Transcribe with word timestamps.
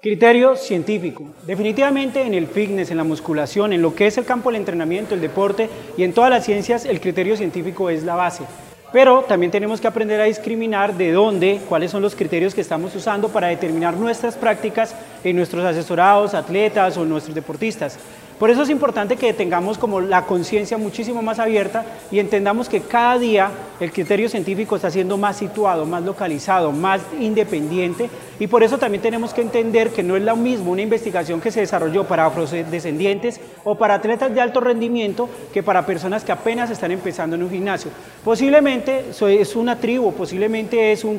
Criterio 0.00 0.54
científico. 0.54 1.24
Definitivamente 1.44 2.22
en 2.22 2.32
el 2.32 2.46
fitness, 2.46 2.92
en 2.92 2.98
la 2.98 3.02
musculación, 3.02 3.72
en 3.72 3.82
lo 3.82 3.96
que 3.96 4.06
es 4.06 4.16
el 4.16 4.24
campo 4.24 4.48
del 4.48 4.60
entrenamiento, 4.60 5.16
el 5.16 5.20
deporte 5.20 5.68
y 5.96 6.04
en 6.04 6.12
todas 6.12 6.30
las 6.30 6.44
ciencias, 6.44 6.84
el 6.84 7.00
criterio 7.00 7.36
científico 7.36 7.90
es 7.90 8.04
la 8.04 8.14
base. 8.14 8.44
Pero 8.92 9.22
también 9.22 9.50
tenemos 9.50 9.80
que 9.80 9.88
aprender 9.88 10.20
a 10.20 10.26
discriminar 10.26 10.96
de 10.96 11.10
dónde, 11.10 11.58
cuáles 11.68 11.90
son 11.90 12.00
los 12.00 12.14
criterios 12.14 12.54
que 12.54 12.60
estamos 12.60 12.94
usando 12.94 13.28
para 13.30 13.48
determinar 13.48 13.96
nuestras 13.96 14.36
prácticas 14.36 14.94
en 15.24 15.34
nuestros 15.34 15.64
asesorados, 15.64 16.32
atletas 16.32 16.96
o 16.96 17.04
nuestros 17.04 17.34
deportistas. 17.34 17.98
Por 18.38 18.50
eso 18.50 18.62
es 18.62 18.70
importante 18.70 19.16
que 19.16 19.32
tengamos 19.32 19.78
como 19.78 20.00
la 20.00 20.26
conciencia 20.26 20.78
muchísimo 20.78 21.22
más 21.22 21.40
abierta 21.40 21.84
y 22.12 22.20
entendamos 22.20 22.68
que 22.68 22.82
cada 22.82 23.18
día 23.18 23.50
el 23.80 23.92
criterio 23.92 24.28
científico 24.28 24.76
está 24.76 24.90
siendo 24.90 25.16
más 25.16 25.36
situado, 25.36 25.86
más 25.86 26.02
localizado, 26.02 26.72
más 26.72 27.00
independiente 27.20 28.10
y 28.40 28.46
por 28.46 28.62
eso 28.62 28.78
también 28.78 29.02
tenemos 29.02 29.34
que 29.34 29.40
entender 29.40 29.90
que 29.90 30.02
no 30.02 30.16
es 30.16 30.22
lo 30.22 30.36
mismo 30.36 30.70
una 30.70 30.82
investigación 30.82 31.40
que 31.40 31.50
se 31.50 31.60
desarrolló 31.60 32.04
para 32.04 32.26
afrodescendientes 32.26 33.40
o 33.64 33.74
para 33.74 33.94
atletas 33.94 34.32
de 34.32 34.40
alto 34.40 34.60
rendimiento 34.60 35.28
que 35.52 35.62
para 35.62 35.84
personas 35.84 36.24
que 36.24 36.32
apenas 36.32 36.70
están 36.70 36.90
empezando 36.92 37.36
en 37.36 37.42
un 37.42 37.50
gimnasio. 37.50 37.90
Posiblemente 38.24 39.06
es 39.10 39.56
una 39.56 39.78
tribu, 39.78 40.12
posiblemente 40.12 40.92
es 40.92 41.04
un, 41.04 41.18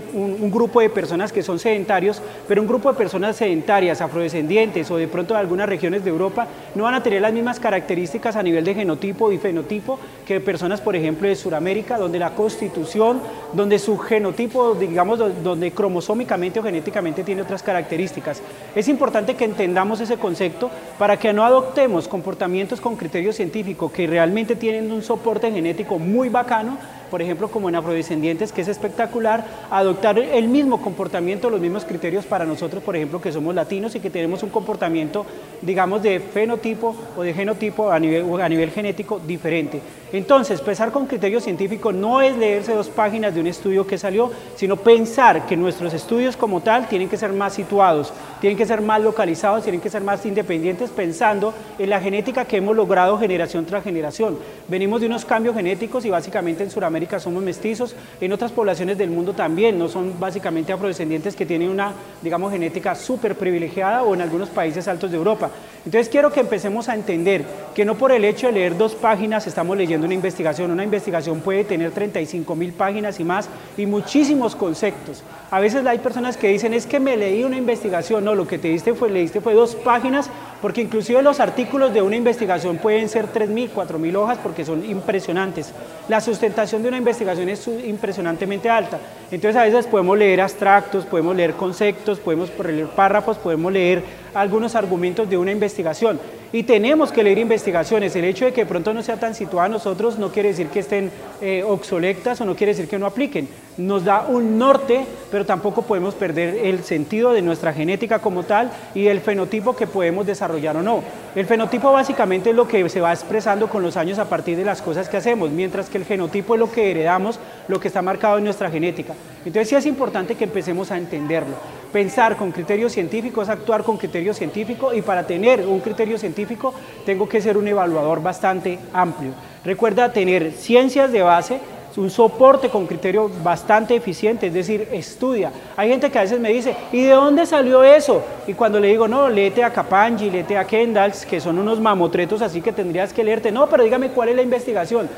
grupo 0.49 0.81
de 0.81 0.89
personas 0.89 1.31
que 1.31 1.43
son 1.43 1.59
sedentarios, 1.59 2.21
pero 2.47 2.61
un 2.61 2.67
grupo 2.67 2.91
de 2.91 2.97
personas 2.97 3.35
sedentarias, 3.35 4.01
afrodescendientes 4.01 4.89
o 4.89 4.97
de 4.97 5.07
pronto 5.07 5.33
de 5.33 5.39
algunas 5.39 5.69
regiones 5.69 6.03
de 6.03 6.09
Europa 6.09 6.47
no 6.75 6.83
van 6.83 6.95
a 6.95 7.03
tener 7.03 7.21
las 7.21 7.33
mismas 7.33 7.59
características 7.59 8.35
a 8.35 8.43
nivel 8.43 8.63
de 8.63 8.73
genotipo 8.75 9.31
y 9.31 9.37
fenotipo 9.37 9.99
que 10.25 10.39
personas, 10.39 10.81
por 10.81 10.95
ejemplo, 10.95 11.27
de 11.27 11.35
Sudamérica, 11.35 11.97
donde 11.97 12.19
la 12.19 12.31
constitución, 12.49 13.21
donde 13.53 13.77
su 13.77 13.95
genotipo, 13.99 14.73
digamos, 14.73 15.19
donde 15.43 15.71
cromosómicamente 15.71 16.59
o 16.59 16.63
genéticamente 16.63 17.23
tiene 17.23 17.43
otras 17.43 17.61
características. 17.61 18.41
Es 18.75 18.87
importante 18.87 19.35
que 19.35 19.45
entendamos 19.45 20.01
ese 20.01 20.17
concepto 20.17 20.71
para 20.97 21.17
que 21.17 21.31
no 21.31 21.45
adoptemos 21.45 22.07
comportamientos 22.07 22.81
con 22.81 22.95
criterio 22.95 23.33
científico 23.33 23.91
que 23.91 24.07
realmente 24.07 24.55
tienen 24.55 24.91
un 24.91 25.03
soporte 25.03 25.51
genético 25.51 25.99
muy 25.99 26.29
bacano, 26.29 26.77
por 27.09 27.21
ejemplo, 27.21 27.49
como 27.49 27.69
en 27.69 27.75
afrodescendientes, 27.75 28.51
que 28.51 28.61
es 28.61 28.67
espectacular, 28.67 29.45
adoptar 29.69 30.19
el 30.19 30.47
mismo 30.47 30.81
comportamiento, 30.81 31.49
los 31.49 31.61
mismos 31.61 31.85
criterios 31.85 32.25
para 32.25 32.45
nosotros, 32.45 32.83
por 32.83 32.95
ejemplo, 32.95 33.21
que 33.21 33.31
somos 33.31 33.55
latinos 33.55 33.95
y 33.95 33.99
que 33.99 34.09
tenemos 34.09 34.43
un 34.43 34.49
comportamiento, 34.49 35.25
digamos, 35.61 36.01
de 36.03 36.19
fenotipo 36.19 36.95
o 37.17 37.23
de 37.23 37.33
genotipo 37.33 37.91
a 37.91 37.99
nivel, 37.99 38.41
a 38.41 38.49
nivel 38.49 38.71
genético 38.71 39.19
diferente. 39.25 39.81
Entonces, 40.11 40.61
pensar 40.61 40.91
con 40.91 41.05
criterio 41.05 41.39
científico 41.39 41.91
no 41.91 42.21
es 42.21 42.35
leerse 42.35 42.73
dos 42.73 42.89
páginas 42.89 43.33
de 43.33 43.41
un 43.41 43.47
estudio 43.47 43.85
que 43.85 43.97
salió, 43.97 44.31
sino 44.55 44.75
pensar 44.77 45.45
que 45.45 45.55
nuestros 45.55 45.93
estudios 45.93 46.35
como 46.35 46.61
tal 46.61 46.87
tienen 46.87 47.09
que 47.09 47.17
ser 47.17 47.31
más 47.31 47.53
situados, 47.53 48.11
tienen 48.41 48.57
que 48.57 48.65
ser 48.65 48.81
más 48.81 49.01
localizados, 49.01 49.63
tienen 49.63 49.81
que 49.81 49.89
ser 49.89 50.01
más 50.01 50.25
independientes, 50.25 50.89
pensando 50.89 51.53
en 51.77 51.89
la 51.89 52.01
genética 52.01 52.45
que 52.45 52.57
hemos 52.57 52.75
logrado 52.75 53.19
generación 53.19 53.65
tras 53.65 53.83
generación. 53.83 54.37
Venimos 54.67 55.01
de 55.01 55.07
unos 55.07 55.25
cambios 55.25 55.55
genéticos 55.55 56.05
y 56.05 56.09
básicamente 56.09 56.63
en 56.63 56.71
Sudamérica 56.71 56.98
somos 57.19 57.43
mestizos, 57.43 57.95
en 58.19 58.33
otras 58.33 58.51
poblaciones 58.51 58.97
del 58.97 59.09
mundo 59.09 59.33
también, 59.33 59.77
no 59.77 59.87
son 59.87 60.19
básicamente 60.19 60.73
afrodescendientes 60.73 61.35
que 61.35 61.45
tienen 61.45 61.69
una, 61.69 61.93
digamos, 62.21 62.51
genética 62.51 62.95
súper 62.95 63.35
privilegiada 63.35 64.03
o 64.03 64.13
en 64.13 64.21
algunos 64.21 64.49
países 64.49 64.87
altos 64.87 65.11
de 65.11 65.17
Europa. 65.17 65.49
Entonces 65.85 66.09
quiero 66.09 66.31
que 66.31 66.41
empecemos 66.41 66.89
a 66.89 66.95
entender 66.95 67.45
que 67.73 67.85
no 67.85 67.95
por 67.95 68.11
el 68.11 68.25
hecho 68.25 68.47
de 68.47 68.53
leer 68.53 68.77
dos 68.77 68.95
páginas 68.95 69.47
estamos 69.47 69.77
leyendo 69.77 70.05
una 70.05 70.13
investigación, 70.13 70.71
una 70.71 70.83
investigación 70.83 71.39
puede 71.39 71.63
tener 71.63 71.91
35 71.91 72.55
mil 72.55 72.73
páginas 72.73 73.19
y 73.19 73.23
más 73.23 73.49
y 73.77 73.85
muchísimos 73.85 74.55
conceptos. 74.55 75.23
A 75.51 75.59
veces 75.59 75.85
hay 75.85 75.99
personas 75.99 76.37
que 76.37 76.49
dicen 76.49 76.73
es 76.73 76.85
que 76.85 76.99
me 76.99 77.15
leí 77.15 77.43
una 77.43 77.57
investigación, 77.57 78.25
no, 78.25 78.35
lo 78.35 78.47
que 78.47 78.57
te 78.59 78.67
diste 78.67 78.93
fue, 78.93 79.09
leíste 79.09 79.41
fue 79.41 79.53
dos 79.53 79.75
páginas 79.75 80.29
porque 80.61 80.81
inclusive 80.81 81.21
los 81.21 81.39
artículos 81.39 81.93
de 81.93 82.01
una 82.01 82.15
investigación 82.15 82.77
pueden 82.77 83.07
ser 83.07 83.27
3.000, 83.27 83.69
4.000 83.73 84.15
hojas 84.15 84.37
porque 84.41 84.65
son 84.65 84.83
impresionantes. 84.83 85.73
La 86.07 86.19
sustentación 86.21 86.81
de 86.81 86.89
una 86.89 86.97
investigación 86.97 87.49
es 87.49 87.67
impresionantemente 87.67 88.69
alta. 88.69 88.99
Entonces 89.31 89.55
a 89.55 89.63
veces 89.63 89.87
podemos 89.87 90.17
leer 90.17 90.41
abstractos, 90.41 91.05
podemos 91.05 91.35
leer 91.35 91.53
conceptos, 91.53 92.19
podemos 92.19 92.51
leer 92.59 92.87
párrafos, 92.87 93.37
podemos 93.37 93.71
leer 93.71 94.03
algunos 94.33 94.75
argumentos 94.75 95.29
de 95.29 95.37
una 95.37 95.51
investigación. 95.51 96.19
Y 96.51 96.63
tenemos 96.63 97.11
que 97.11 97.23
leer 97.23 97.37
investigaciones. 97.37 98.15
El 98.15 98.25
hecho 98.25 98.45
de 98.45 98.53
que 98.53 98.65
pronto 98.65 98.91
no 98.93 99.03
sea 99.03 99.17
tan 99.17 99.35
situada 99.35 99.65
a 99.65 99.69
nosotros 99.69 100.17
no 100.17 100.31
quiere 100.31 100.49
decir 100.49 100.67
que 100.67 100.79
estén 100.79 101.11
eh, 101.41 101.63
obsoletas 101.63 102.41
o 102.41 102.45
no 102.45 102.55
quiere 102.55 102.73
decir 102.73 102.89
que 102.89 102.97
no 102.97 103.05
apliquen. 103.05 103.47
Nos 103.77 104.03
da 104.03 104.25
un 104.27 104.57
norte, 104.57 105.05
pero 105.29 105.45
tampoco 105.45 105.83
podemos 105.83 106.15
perder 106.15 106.65
el 106.65 106.83
sentido 106.83 107.33
de 107.33 107.43
nuestra 107.43 107.71
genética 107.71 108.19
como 108.19 108.43
tal 108.43 108.71
y 108.95 109.07
el 109.07 109.21
fenotipo 109.21 109.75
que 109.75 109.85
podemos 109.85 110.25
desarrollar 110.25 110.75
o 110.77 110.81
no. 110.81 111.03
El 111.35 111.45
fenotipo 111.45 111.91
básicamente 111.91 112.49
es 112.49 112.55
lo 112.55 112.67
que 112.67 112.89
se 112.89 112.99
va 112.99 113.13
expresando 113.13 113.69
con 113.69 113.83
los 113.83 113.95
años 113.95 114.17
a 114.17 114.27
partir 114.27 114.57
de 114.57 114.65
las 114.65 114.81
cosas 114.81 115.07
que 115.07 115.17
hacemos, 115.17 115.51
mientras 115.51 115.87
que 115.87 115.99
el 115.99 116.05
genotipo 116.05 116.55
es 116.55 116.59
lo 116.59 116.71
que 116.71 116.89
heredamos, 116.89 117.39
lo 117.67 117.79
que 117.79 117.87
está 117.87 118.01
marcado 118.01 118.39
en 118.39 118.45
nuestra 118.45 118.71
genética. 118.71 119.13
Entonces 119.45 119.69
sí 119.69 119.75
es 119.75 119.85
importante 119.85 120.35
que 120.35 120.45
empecemos 120.45 120.91
a 120.91 120.97
entenderlo. 120.97 121.55
Pensar 121.93 122.35
con 122.35 122.51
criterios 122.51 122.91
científicos, 122.91 123.49
actuar 123.49 123.83
con 123.83 123.97
criterio 124.19 124.33
científico 124.33 124.93
y 124.93 125.01
para 125.01 125.25
tener 125.25 125.65
un 125.65 125.79
criterio 125.79 126.17
científico 126.17 126.73
tengo 127.05 127.29
que 127.29 127.41
ser 127.41 127.57
un 127.57 127.65
evaluador 127.69 128.21
bastante 128.21 128.77
amplio. 128.91 129.31
Recuerda 129.63 130.11
tener 130.11 130.51
ciencias 130.51 131.09
de 131.13 131.21
base, 131.21 131.59
un 131.95 132.09
soporte 132.09 132.69
con 132.69 132.85
criterio 132.85 133.29
bastante 133.41 133.95
eficiente, 133.95 134.47
es 134.47 134.53
decir, 134.53 134.89
estudia. 134.91 135.51
Hay 135.77 135.89
gente 135.89 136.09
que 136.09 136.17
a 136.17 136.23
veces 136.23 136.39
me 136.39 136.49
dice, 136.49 136.75
¿y 136.91 137.03
de 137.03 137.11
dónde 137.11 137.45
salió 137.45 137.83
eso? 137.83 138.21
Y 138.45 138.53
cuando 138.53 138.79
le 138.79 138.89
digo, 138.89 139.07
no, 139.07 139.29
léete 139.29 139.63
a 139.63 139.71
Capangi, 139.71 140.29
léete 140.29 140.57
a 140.57 140.65
Kendalls, 140.65 141.25
que 141.25 141.39
son 141.39 141.57
unos 141.57 141.79
mamotretos 141.79 142.41
así 142.41 142.61
que 142.61 142.73
tendrías 142.73 143.13
que 143.13 143.23
leerte. 143.23 143.51
No, 143.51 143.67
pero 143.67 143.83
dígame 143.83 144.09
cuál 144.09 144.29
es 144.29 144.35
la 144.35 144.41
investigación. 144.41 145.09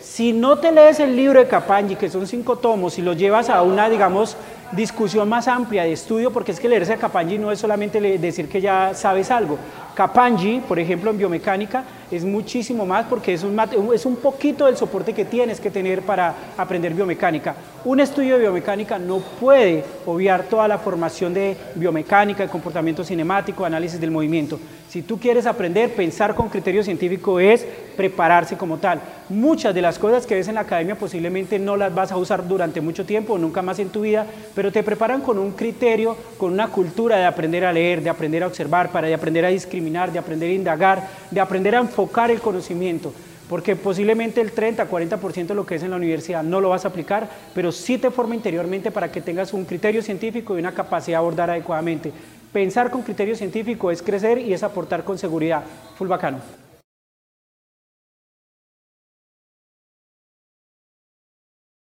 Si 0.00 0.32
no 0.32 0.58
te 0.58 0.72
lees 0.72 1.00
el 1.00 1.16
libro 1.16 1.40
de 1.40 1.46
Capangi, 1.46 1.96
que 1.96 2.10
son 2.10 2.26
cinco 2.26 2.56
tomos, 2.56 2.98
y 2.98 3.02
lo 3.02 3.12
llevas 3.12 3.48
a 3.50 3.62
una, 3.62 3.88
digamos, 3.88 4.36
discusión 4.72 5.28
más 5.28 5.48
amplia 5.48 5.84
de 5.84 5.92
estudio, 5.92 6.32
porque 6.32 6.52
es 6.52 6.60
que 6.60 6.68
leerse 6.68 6.92
a 6.92 6.96
Capangi 6.96 7.38
no 7.38 7.50
es 7.50 7.58
solamente 7.58 8.00
decir 8.18 8.48
que 8.48 8.60
ya 8.60 8.94
sabes 8.94 9.30
algo. 9.30 9.58
Capangi, 9.94 10.60
por 10.60 10.78
ejemplo, 10.78 11.10
en 11.10 11.18
biomecánica, 11.18 11.84
es 12.10 12.24
muchísimo 12.24 12.86
más 12.86 13.06
porque 13.06 13.34
es 13.34 13.44
un, 13.44 13.60
es 13.92 14.06
un 14.06 14.16
poquito 14.16 14.66
del 14.66 14.76
soporte 14.76 15.12
que 15.12 15.24
tienes 15.24 15.60
que 15.60 15.70
tener 15.70 16.02
para 16.02 16.34
aprender 16.56 16.94
biomecánica. 16.94 17.54
Un 17.84 18.00
estudio 18.00 18.34
de 18.34 18.40
biomecánica 18.40 18.98
no 18.98 19.18
puede 19.18 19.84
obviar 20.06 20.44
toda 20.44 20.66
la 20.68 20.78
formación 20.78 21.34
de 21.34 21.56
biomecánica, 21.74 22.42
de 22.42 22.48
comportamiento 22.48 23.04
cinemático, 23.04 23.64
análisis 23.64 24.00
del 24.00 24.10
movimiento. 24.10 24.58
Si 24.88 25.02
tú 25.02 25.20
quieres 25.20 25.46
aprender, 25.46 25.94
pensar 25.94 26.34
con 26.34 26.48
criterio 26.48 26.82
científico 26.82 27.38
es 27.38 27.64
prepararse 27.96 28.56
como 28.56 28.78
tal. 28.78 29.00
Muchas 29.28 29.72
de 29.74 29.82
las 29.82 29.98
cosas 29.98 30.26
que 30.26 30.34
ves 30.34 30.48
en 30.48 30.56
la 30.56 30.62
academia 30.62 30.96
posiblemente 30.96 31.58
no 31.58 31.76
las 31.76 31.94
vas 31.94 32.10
a 32.10 32.16
usar 32.16 32.48
durante 32.48 32.80
mucho 32.80 33.04
tiempo 33.04 33.38
nunca 33.38 33.62
más 33.62 33.78
en 33.78 33.90
tu 33.90 34.00
vida, 34.00 34.26
pero 34.60 34.70
te 34.70 34.82
preparan 34.82 35.22
con 35.22 35.38
un 35.38 35.52
criterio, 35.52 36.14
con 36.36 36.52
una 36.52 36.68
cultura 36.68 37.16
de 37.16 37.24
aprender 37.24 37.64
a 37.64 37.72
leer, 37.72 38.02
de 38.02 38.10
aprender 38.10 38.42
a 38.42 38.46
observar, 38.46 38.92
para 38.92 39.08
de 39.08 39.14
aprender 39.14 39.42
a 39.46 39.48
discriminar, 39.48 40.12
de 40.12 40.18
aprender 40.18 40.50
a 40.50 40.52
indagar, 40.52 41.08
de 41.30 41.40
aprender 41.40 41.74
a 41.74 41.78
enfocar 41.78 42.30
el 42.30 42.42
conocimiento. 42.42 43.10
Porque 43.48 43.74
posiblemente 43.74 44.38
el 44.42 44.52
30, 44.52 44.86
40% 44.86 45.46
de 45.46 45.54
lo 45.54 45.64
que 45.64 45.76
es 45.76 45.82
en 45.82 45.88
la 45.88 45.96
universidad 45.96 46.42
no 46.42 46.60
lo 46.60 46.68
vas 46.68 46.84
a 46.84 46.88
aplicar, 46.88 47.26
pero 47.54 47.72
sí 47.72 47.96
te 47.96 48.10
forma 48.10 48.34
interiormente 48.34 48.90
para 48.90 49.10
que 49.10 49.22
tengas 49.22 49.54
un 49.54 49.64
criterio 49.64 50.02
científico 50.02 50.54
y 50.54 50.60
una 50.60 50.74
capacidad 50.74 51.14
de 51.14 51.20
abordar 51.20 51.48
adecuadamente. 51.48 52.12
Pensar 52.52 52.90
con 52.90 53.00
criterio 53.00 53.36
científico 53.36 53.90
es 53.90 54.02
crecer 54.02 54.36
y 54.40 54.52
es 54.52 54.62
aportar 54.62 55.04
con 55.04 55.16
seguridad. 55.16 55.62
Full 55.96 56.08
bacano. 56.08 56.59